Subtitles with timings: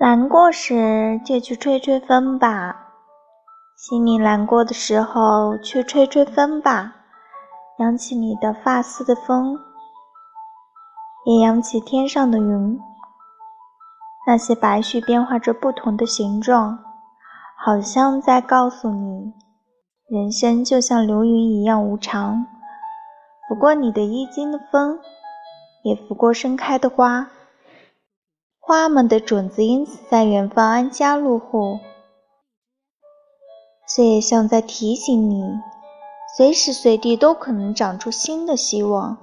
[0.00, 2.74] 难过时就去吹吹风吧，
[3.76, 6.94] 心里难过的时候去吹吹风吧，
[7.78, 9.58] 扬起你的发丝的风，
[11.26, 12.80] 也扬起天上的云。
[14.26, 16.78] 那些白絮变化着不同的形状，
[17.62, 19.34] 好像在告诉你，
[20.08, 22.46] 人生就像流云一样无常，
[23.46, 24.98] 拂过你的衣襟的风，
[25.84, 27.28] 也拂过盛开的花。
[28.62, 31.80] 花们的种子因此在远方安家落户，
[33.88, 35.42] 这也像在提醒你，
[36.36, 39.18] 随时随地都可能长出新的希望。